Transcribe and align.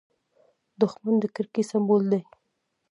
دښمن 0.79 1.15
د 1.21 1.25
کرکې 1.35 1.63
سمبول 1.71 2.03
دی 2.11 2.21